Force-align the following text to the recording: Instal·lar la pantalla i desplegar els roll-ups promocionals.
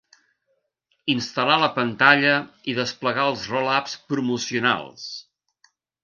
Instal·lar 1.13 1.57
la 1.63 1.67
pantalla 1.75 2.31
i 2.73 2.75
desplegar 2.79 3.25
els 3.33 3.43
roll-ups 3.51 3.93
promocionals. 4.13 5.05